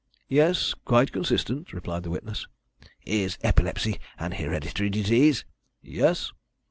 "Yes, 0.29 0.73
quite 0.83 1.11
consistent," 1.11 1.73
replied 1.73 2.01
the 2.01 2.09
witness. 2.09 2.47
"Is 3.05 3.37
epilepsy 3.43 3.99
an 4.17 4.31
hereditary 4.31 4.89
disease?" 4.89 5.45
"Yes." 5.83 6.31